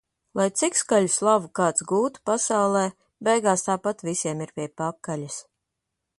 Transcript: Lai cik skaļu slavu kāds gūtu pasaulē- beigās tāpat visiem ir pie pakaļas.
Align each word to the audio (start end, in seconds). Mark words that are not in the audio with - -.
Lai 0.39 0.45
cik 0.59 0.77
skaļu 0.77 1.11
slavu 1.15 1.51
kāds 1.59 1.85
gūtu 1.91 2.23
pasaulē- 2.31 2.81
beigās 3.29 3.69
tāpat 3.69 4.05
visiem 4.09 4.43
ir 4.47 4.57
pie 4.59 4.69
pakaļas. 4.83 5.41